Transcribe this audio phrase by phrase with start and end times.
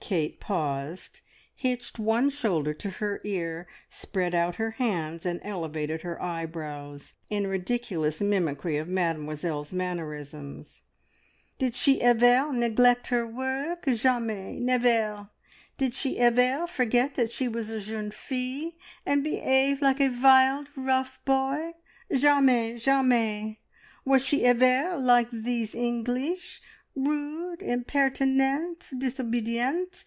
[0.00, 1.20] Kate paused,
[1.54, 7.46] hitched one shoulder to her ear, spread out her hands, and elevated her eyebrows in
[7.46, 10.82] ridiculous mimicry of Mademoiselle's mannerisms.
[11.58, 13.84] "Did she evare neglect her work?
[13.84, 15.28] Jamais, nevare!
[15.76, 18.72] Did she evare forget that she was a jeune fille,
[19.04, 21.74] and be'ave like a vild, rough boy?
[22.10, 23.58] Jamais, jamais!
[24.06, 26.60] Was she evare like these Engleesh
[26.96, 30.04] rude, impairtinent, disobedient?